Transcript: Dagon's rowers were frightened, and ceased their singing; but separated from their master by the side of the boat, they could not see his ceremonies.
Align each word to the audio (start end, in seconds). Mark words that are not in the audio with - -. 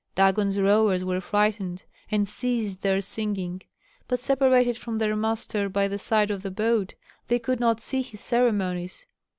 Dagon's 0.15 0.59
rowers 0.59 1.05
were 1.05 1.21
frightened, 1.21 1.83
and 2.09 2.27
ceased 2.27 2.81
their 2.81 3.01
singing; 3.01 3.61
but 4.07 4.19
separated 4.19 4.75
from 4.75 4.97
their 4.97 5.15
master 5.15 5.69
by 5.69 5.87
the 5.87 5.99
side 5.99 6.31
of 6.31 6.41
the 6.41 6.49
boat, 6.49 6.95
they 7.27 7.37
could 7.37 7.59
not 7.59 7.79
see 7.79 8.01
his 8.01 8.19
ceremonies. 8.19 9.05